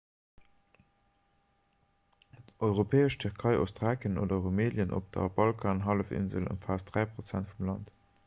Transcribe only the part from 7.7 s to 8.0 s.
land